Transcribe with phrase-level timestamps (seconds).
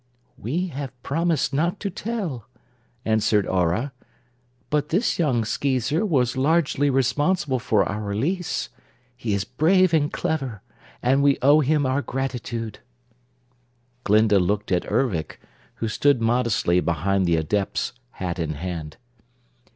[0.35, 2.47] "We have promised not to tell,"
[3.05, 3.91] answered Aurah;
[4.71, 8.69] "but this young Skeezer was largely responsible for our release;
[9.15, 10.63] he is brave and clever,
[11.03, 12.79] and we owe him our gratitude."
[14.03, 15.39] Glinda looked at Ervic,
[15.75, 18.97] who stood modestly behind the Adepts, hat in hand.